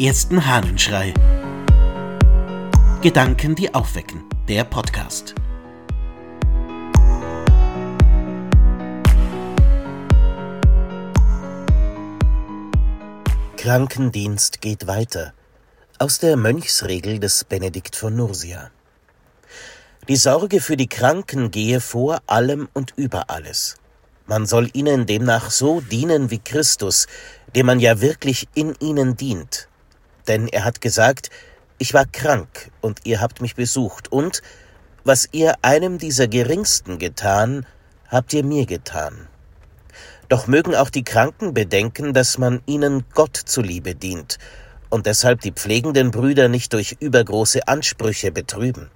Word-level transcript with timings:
ersten 0.00 0.46
Hahnenschrei. 0.46 1.12
Gedanken, 3.02 3.54
die 3.54 3.74
aufwecken. 3.74 4.24
Der 4.48 4.64
Podcast. 4.64 5.34
Krankendienst 13.58 14.62
geht 14.62 14.86
weiter. 14.86 15.34
Aus 15.98 16.18
der 16.18 16.38
Mönchsregel 16.38 17.20
des 17.20 17.44
Benedikt 17.44 17.94
von 17.94 18.16
Nursia. 18.16 18.70
Die 20.08 20.16
Sorge 20.16 20.62
für 20.62 20.78
die 20.78 20.88
Kranken 20.88 21.50
gehe 21.50 21.82
vor 21.82 22.22
allem 22.26 22.70
und 22.72 22.94
über 22.96 23.28
alles. 23.28 23.76
Man 24.26 24.46
soll 24.46 24.70
ihnen 24.72 25.04
demnach 25.04 25.50
so 25.50 25.82
dienen 25.82 26.30
wie 26.30 26.38
Christus, 26.38 27.06
dem 27.54 27.66
man 27.66 27.80
ja 27.80 28.00
wirklich 28.00 28.48
in 28.54 28.74
ihnen 28.80 29.18
dient. 29.18 29.68
Denn 30.30 30.46
er 30.46 30.64
hat 30.64 30.80
gesagt, 30.80 31.28
ich 31.78 31.92
war 31.92 32.06
krank 32.06 32.70
und 32.80 33.00
ihr 33.02 33.20
habt 33.20 33.40
mich 33.40 33.56
besucht 33.56 34.12
und 34.12 34.42
was 35.02 35.28
ihr 35.32 35.56
einem 35.62 35.98
dieser 35.98 36.28
Geringsten 36.28 37.00
getan, 37.00 37.66
habt 38.06 38.32
ihr 38.32 38.44
mir 38.44 38.64
getan. 38.64 39.26
Doch 40.28 40.46
mögen 40.46 40.76
auch 40.76 40.88
die 40.88 41.02
Kranken 41.02 41.52
bedenken, 41.52 42.14
dass 42.14 42.38
man 42.38 42.62
ihnen 42.66 43.02
Gott 43.12 43.36
zuliebe 43.36 43.96
dient 43.96 44.38
und 44.88 45.06
deshalb 45.06 45.40
die 45.40 45.50
pflegenden 45.50 46.12
Brüder 46.12 46.46
nicht 46.48 46.74
durch 46.74 46.96
übergroße 47.00 47.66
Ansprüche 47.66 48.30
betrüben. 48.30 48.88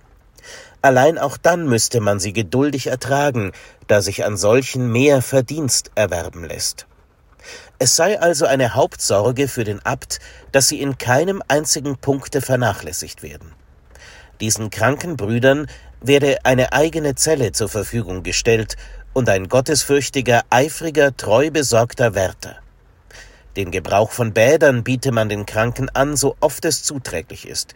Allein 0.82 1.18
auch 1.18 1.36
dann 1.36 1.66
müsste 1.66 2.00
man 2.00 2.20
sie 2.20 2.32
geduldig 2.32 2.86
ertragen, 2.86 3.50
da 3.88 4.02
sich 4.02 4.24
an 4.24 4.36
solchen 4.36 4.92
mehr 4.92 5.20
Verdienst 5.20 5.90
erwerben 5.96 6.44
lässt. 6.44 6.86
Es 7.78 7.96
sei 7.96 8.20
also 8.20 8.46
eine 8.46 8.74
Hauptsorge 8.74 9.48
für 9.48 9.64
den 9.64 9.84
Abt, 9.84 10.20
dass 10.52 10.68
sie 10.68 10.80
in 10.80 10.98
keinem 10.98 11.42
einzigen 11.48 11.96
Punkte 11.96 12.40
vernachlässigt 12.40 13.22
werden. 13.22 13.52
Diesen 14.40 14.70
kranken 14.70 15.16
Brüdern 15.16 15.68
werde 16.00 16.44
eine 16.44 16.72
eigene 16.72 17.14
Zelle 17.14 17.52
zur 17.52 17.68
Verfügung 17.68 18.22
gestellt 18.22 18.76
und 19.12 19.28
ein 19.28 19.48
gottesfürchtiger, 19.48 20.42
eifriger, 20.50 21.16
treu 21.16 21.50
besorgter 21.50 22.14
Wärter. 22.14 22.56
Den 23.56 23.70
Gebrauch 23.70 24.10
von 24.10 24.32
Bädern 24.32 24.82
biete 24.82 25.12
man 25.12 25.28
den 25.28 25.46
Kranken 25.46 25.88
an, 25.88 26.16
so 26.16 26.36
oft 26.40 26.64
es 26.64 26.82
zuträglich 26.82 27.46
ist. 27.46 27.74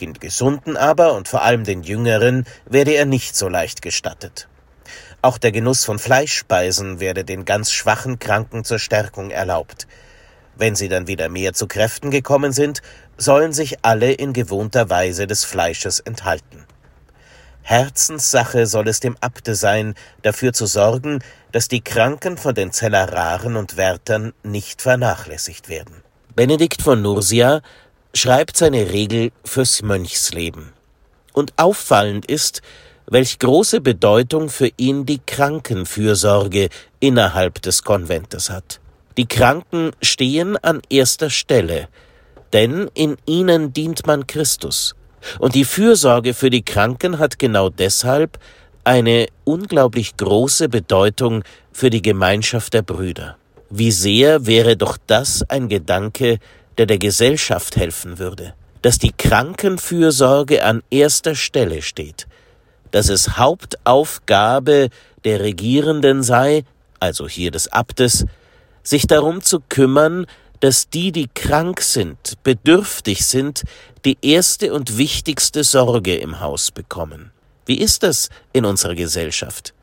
Den 0.00 0.14
Gesunden 0.14 0.76
aber 0.76 1.14
und 1.14 1.28
vor 1.28 1.42
allem 1.42 1.64
den 1.64 1.82
Jüngeren 1.82 2.46
werde 2.66 2.92
er 2.92 3.04
nicht 3.04 3.36
so 3.36 3.48
leicht 3.48 3.82
gestattet. 3.82 4.48
Auch 5.22 5.38
der 5.38 5.52
Genuss 5.52 5.84
von 5.84 5.98
Fleischspeisen 5.98 7.00
werde 7.00 7.24
den 7.24 7.44
ganz 7.44 7.70
schwachen 7.70 8.18
Kranken 8.18 8.64
zur 8.64 8.78
Stärkung 8.78 9.30
erlaubt. 9.30 9.86
Wenn 10.56 10.74
sie 10.74 10.88
dann 10.88 11.06
wieder 11.06 11.28
mehr 11.28 11.52
zu 11.52 11.66
Kräften 11.66 12.10
gekommen 12.10 12.52
sind, 12.52 12.82
sollen 13.16 13.52
sich 13.52 13.78
alle 13.82 14.12
in 14.12 14.32
gewohnter 14.32 14.90
Weise 14.90 15.26
des 15.26 15.44
Fleisches 15.44 16.00
enthalten. 16.00 16.66
Herzenssache 17.62 18.66
soll 18.66 18.88
es 18.88 19.00
dem 19.00 19.16
Abte 19.20 19.54
sein, 19.54 19.94
dafür 20.22 20.52
zu 20.52 20.66
sorgen, 20.66 21.20
dass 21.52 21.68
die 21.68 21.82
Kranken 21.82 22.36
von 22.36 22.54
den 22.54 22.72
Zelleraren 22.72 23.56
und 23.56 23.76
Wärtern 23.76 24.32
nicht 24.42 24.82
vernachlässigt 24.82 25.68
werden. 25.68 26.02
Benedikt 26.34 26.82
von 26.82 27.02
Nursia 27.02 27.60
schreibt 28.14 28.56
seine 28.56 28.90
Regel 28.90 29.30
fürs 29.44 29.82
Mönchsleben. 29.82 30.72
Und 31.32 31.52
auffallend 31.58 32.26
ist, 32.26 32.60
welch 33.10 33.38
große 33.38 33.80
Bedeutung 33.80 34.48
für 34.48 34.70
ihn 34.76 35.04
die 35.04 35.20
Krankenfürsorge 35.24 36.68
innerhalb 37.00 37.60
des 37.60 37.82
Konventes 37.82 38.48
hat. 38.48 38.80
Die 39.16 39.26
Kranken 39.26 39.90
stehen 40.00 40.56
an 40.56 40.80
erster 40.88 41.28
Stelle, 41.28 41.88
denn 42.52 42.88
in 42.94 43.16
ihnen 43.26 43.72
dient 43.72 44.06
man 44.06 44.26
Christus. 44.26 44.94
Und 45.38 45.54
die 45.54 45.64
Fürsorge 45.64 46.32
für 46.32 46.48
die 46.48 46.62
Kranken 46.62 47.18
hat 47.18 47.38
genau 47.38 47.68
deshalb 47.68 48.38
eine 48.84 49.26
unglaublich 49.44 50.16
große 50.16 50.68
Bedeutung 50.68 51.42
für 51.72 51.90
die 51.90 52.00
Gemeinschaft 52.02 52.72
der 52.72 52.82
Brüder. 52.82 53.36
Wie 53.68 53.90
sehr 53.90 54.46
wäre 54.46 54.76
doch 54.76 54.96
das 55.06 55.44
ein 55.48 55.68
Gedanke, 55.68 56.38
der 56.78 56.86
der 56.86 56.98
Gesellschaft 56.98 57.76
helfen 57.76 58.18
würde, 58.18 58.54
dass 58.82 58.98
die 58.98 59.12
Krankenfürsorge 59.12 60.64
an 60.64 60.82
erster 60.90 61.34
Stelle 61.34 61.82
steht, 61.82 62.26
dass 62.90 63.08
es 63.08 63.36
Hauptaufgabe 63.36 64.88
der 65.24 65.40
Regierenden 65.40 66.22
sei, 66.22 66.64
also 66.98 67.28
hier 67.28 67.50
des 67.50 67.68
Abtes, 67.68 68.26
sich 68.82 69.06
darum 69.06 69.42
zu 69.42 69.60
kümmern, 69.68 70.26
dass 70.60 70.90
die, 70.90 71.12
die 71.12 71.28
krank 71.28 71.80
sind, 71.80 72.34
bedürftig 72.42 73.26
sind, 73.26 73.64
die 74.04 74.18
erste 74.22 74.72
und 74.72 74.98
wichtigste 74.98 75.64
Sorge 75.64 76.16
im 76.16 76.40
Haus 76.40 76.70
bekommen. 76.70 77.32
Wie 77.66 77.78
ist 77.78 78.02
das 78.02 78.28
in 78.52 78.64
unserer 78.64 78.94
Gesellschaft? 78.94 79.74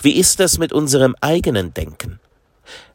Wie 0.00 0.12
ist 0.12 0.38
das 0.40 0.58
mit 0.58 0.72
unserem 0.72 1.16
eigenen 1.20 1.74
Denken? 1.74 2.20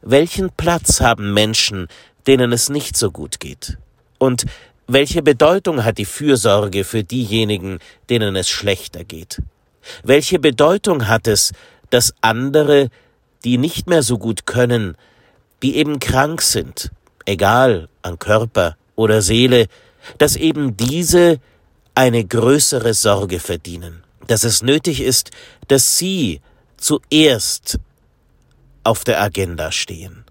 Welchen 0.01 0.51
Platz 0.51 1.01
haben 1.01 1.33
Menschen, 1.33 1.87
denen 2.27 2.51
es 2.53 2.69
nicht 2.69 2.95
so 2.95 3.11
gut 3.11 3.39
geht? 3.39 3.77
Und 4.17 4.45
welche 4.87 5.21
Bedeutung 5.21 5.83
hat 5.83 5.97
die 5.97 6.05
Fürsorge 6.05 6.85
für 6.85 7.03
diejenigen, 7.03 7.79
denen 8.09 8.35
es 8.37 8.49
schlechter 8.49 9.03
geht? 9.03 9.41
Welche 10.03 10.39
Bedeutung 10.39 11.07
hat 11.07 11.27
es, 11.27 11.51
dass 11.89 12.13
andere, 12.21 12.89
die 13.43 13.57
nicht 13.57 13.87
mehr 13.87 14.01
so 14.01 14.17
gut 14.17 14.45
können, 14.45 14.95
die 15.61 15.75
eben 15.75 15.99
krank 15.99 16.41
sind, 16.41 16.91
egal 17.25 17.89
an 18.01 18.17
Körper 18.17 18.77
oder 18.95 19.21
Seele, 19.21 19.67
dass 20.17 20.35
eben 20.35 20.77
diese 20.77 21.39
eine 21.93 22.23
größere 22.23 22.93
Sorge 22.93 23.39
verdienen, 23.39 24.03
dass 24.27 24.43
es 24.43 24.61
nötig 24.61 25.01
ist, 25.01 25.31
dass 25.67 25.97
sie 25.97 26.41
zuerst 26.77 27.79
auf 28.83 29.03
der 29.03 29.21
Agenda 29.21 29.71
stehen. 29.71 30.23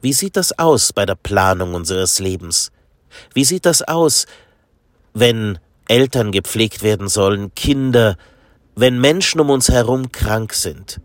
Wie 0.00 0.12
sieht 0.12 0.36
das 0.36 0.58
aus 0.58 0.92
bei 0.92 1.06
der 1.06 1.14
Planung 1.14 1.74
unseres 1.74 2.18
Lebens? 2.18 2.72
Wie 3.32 3.44
sieht 3.44 3.66
das 3.66 3.82
aus, 3.82 4.26
wenn 5.12 5.58
Eltern 5.88 6.32
gepflegt 6.32 6.82
werden 6.82 7.08
sollen, 7.08 7.54
Kinder, 7.54 8.16
wenn 8.74 9.00
Menschen 9.00 9.40
um 9.40 9.50
uns 9.50 9.68
herum 9.68 10.12
krank 10.12 10.54
sind? 10.54 11.00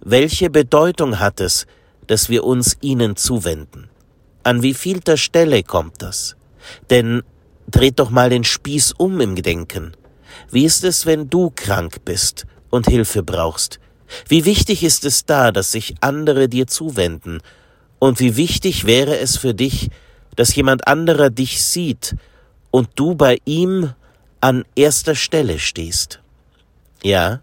Welche 0.00 0.50
Bedeutung 0.50 1.18
hat 1.18 1.40
es, 1.40 1.66
dass 2.06 2.28
wir 2.28 2.44
uns 2.44 2.76
ihnen 2.80 3.16
zuwenden? 3.16 3.90
An 4.42 4.62
wie 4.62 4.74
vielter 4.74 5.16
Stelle 5.16 5.62
kommt 5.62 6.02
das? 6.02 6.36
Denn 6.88 7.22
dreht 7.70 7.98
doch 7.98 8.10
mal 8.10 8.30
den 8.30 8.44
Spieß 8.44 8.92
um 8.92 9.20
im 9.20 9.34
Gedenken. 9.34 9.92
Wie 10.50 10.64
ist 10.64 10.84
es, 10.84 11.06
wenn 11.06 11.30
du 11.30 11.52
krank 11.54 12.04
bist 12.04 12.46
und 12.70 12.88
Hilfe 12.88 13.22
brauchst? 13.22 13.78
Wie 14.28 14.44
wichtig 14.44 14.82
ist 14.82 15.04
es 15.04 15.24
da, 15.24 15.52
dass 15.52 15.72
sich 15.72 15.94
andere 16.00 16.48
dir 16.48 16.66
zuwenden? 16.66 17.40
Und 17.98 18.18
wie 18.18 18.36
wichtig 18.36 18.86
wäre 18.86 19.18
es 19.18 19.36
für 19.36 19.54
dich, 19.54 19.90
dass 20.36 20.54
jemand 20.54 20.86
anderer 20.86 21.30
dich 21.30 21.62
sieht 21.62 22.16
und 22.70 22.88
du 22.94 23.14
bei 23.14 23.38
ihm 23.44 23.92
an 24.40 24.64
erster 24.74 25.14
Stelle 25.14 25.58
stehst. 25.58 26.20
Ja, 27.02 27.40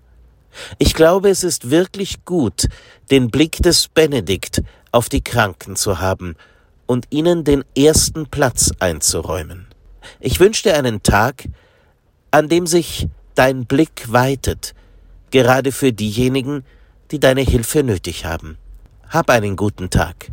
ich 0.79 0.93
glaube, 0.93 1.29
es 1.29 1.43
ist 1.43 1.69
wirklich 1.69 2.25
gut, 2.25 2.67
den 3.11 3.29
Blick 3.29 3.57
des 3.61 3.87
Benedikt 3.87 4.63
auf 4.91 5.09
die 5.09 5.23
Kranken 5.23 5.75
zu 5.75 5.99
haben 5.99 6.35
und 6.85 7.05
ihnen 7.09 7.43
den 7.43 7.63
ersten 7.77 8.27
Platz 8.27 8.71
einzuräumen. 8.79 9.67
Ich 10.19 10.39
wünsche 10.39 10.63
dir 10.63 10.75
einen 10.75 11.03
Tag, 11.03 11.47
an 12.31 12.49
dem 12.49 12.65
sich 12.65 13.07
dein 13.35 13.65
Blick 13.65 14.11
weitet, 14.11 14.73
gerade 15.31 15.71
für 15.71 15.93
diejenigen, 15.93 16.63
die 17.11 17.19
deine 17.19 17.41
Hilfe 17.41 17.83
nötig 17.83 18.25
haben. 18.25 18.57
Hab 19.09 19.29
einen 19.29 19.55
guten 19.55 19.89
Tag. 19.89 20.31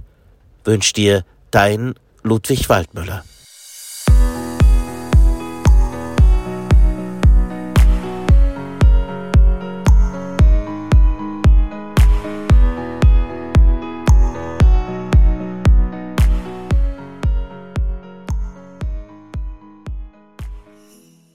Wünsch 0.65 0.93
dir 0.93 1.25
dein 1.51 1.95
Ludwig 2.25 2.69
Waldmüller 2.71 3.23